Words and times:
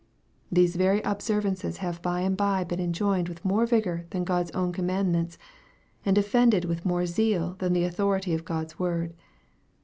These 0.51 0.77
very 0.77 0.99
observances 1.01 1.77
have 1.77 2.01
by 2.01 2.21
and 2.21 2.35
by 2.35 2.63
been 2.63 2.79
enjoined 2.79 3.29
with 3.29 3.45
more 3.45 3.67
vigor 3.67 4.07
than 4.09 4.23
God's 4.23 4.49
own 4.49 4.73
commandments, 4.73 5.37
and 6.03 6.15
defended 6.15 6.65
with 6.65 6.83
more 6.83 7.05
zeal 7.05 7.55
than 7.59 7.73
the 7.73 7.83
authority 7.85 8.33
of 8.33 8.43
God's 8.43 8.73
own 8.79 8.79
word. 8.79 9.13